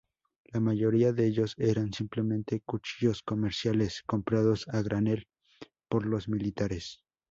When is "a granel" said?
4.69-5.27